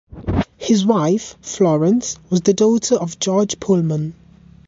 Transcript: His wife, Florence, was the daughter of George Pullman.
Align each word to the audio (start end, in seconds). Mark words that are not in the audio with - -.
His 0.57 0.83
wife, 0.83 1.35
Florence, 1.43 2.17
was 2.31 2.41
the 2.41 2.55
daughter 2.55 2.95
of 2.95 3.19
George 3.19 3.59
Pullman. 3.59 4.15